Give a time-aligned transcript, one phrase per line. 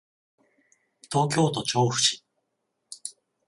[1.11, 2.25] 東京都調布市